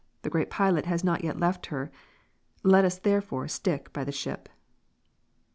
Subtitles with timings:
[0.23, 1.91] The Great Pilot has not yet left her.
[2.63, 4.49] Let us therefore stick by the ship.